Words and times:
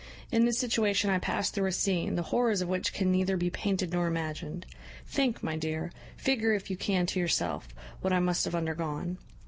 In 0.31 0.45
this 0.45 0.57
situation 0.57 1.11
I 1.11 1.19
past 1.19 1.53
through 1.53 1.67
a 1.67 1.71
scene, 1.71 2.15
the 2.15 2.23
horrors 2.33 2.59
of 2.61 2.67
which 2.67 2.91
can 2.91 3.11
neither 3.11 3.37
be 3.37 3.51
painted 3.51 3.93
nor 3.93 4.07
imagined. 4.07 4.65
Think, 5.05 5.43
my 5.43 5.55
dear, 5.55 5.91
figure, 6.17 6.53
if 6.55 6.71
you 6.71 6.75
can, 6.75 7.05
to 7.05 7.19
yourself, 7.19 7.67
what 8.01 8.11
I 8.11 8.17
must 8.19 8.45
have 8.45 8.55
undergone. 8.55 9.19